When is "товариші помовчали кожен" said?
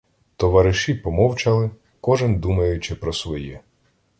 0.37-2.39